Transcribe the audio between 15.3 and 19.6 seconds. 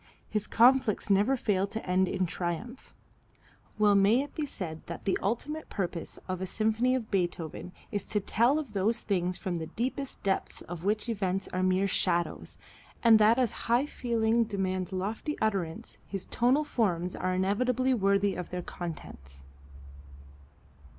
utterance his tonal forms are inevitably worthy of their contents.